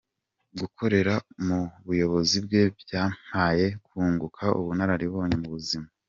[0.59, 1.13] Gukorera
[1.45, 5.87] mu buyobozi bwe byampaye kunguka ubunararibonye mu buzima.